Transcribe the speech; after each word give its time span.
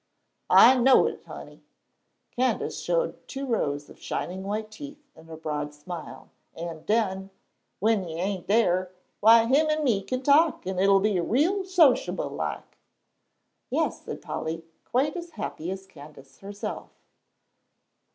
"I 0.49 0.77
know 0.79 1.05
it, 1.05 1.21
honey." 1.27 1.61
Candace 2.35 2.79
showed 2.81 3.27
two 3.27 3.45
rows 3.45 3.87
of 3.87 3.99
shining 4.01 4.41
white 4.41 4.71
teeth 4.71 4.97
in 5.15 5.29
a 5.29 5.37
broad 5.37 5.75
smile. 5.75 6.31
"An' 6.55 6.85
den, 6.85 7.29
w'en 7.79 8.07
you 8.09 8.17
ain' 8.17 8.43
dar, 8.47 8.89
w'y 9.21 9.45
him 9.47 9.69
an' 9.69 9.83
me 9.83 10.01
can 10.01 10.23
talk, 10.23 10.65
an' 10.65 10.79
it'll 10.79 10.99
be 11.01 11.19
real 11.19 11.63
sosh'ble 11.65 12.31
like." 12.31 12.79
"Yes," 13.69 14.01
said 14.01 14.23
Polly, 14.23 14.63
quite 14.85 15.15
as 15.15 15.33
happy 15.37 15.69
as 15.69 15.85
Candace 15.85 16.39
herself. 16.39 16.89